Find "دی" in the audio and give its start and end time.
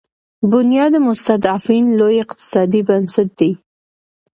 3.39-3.51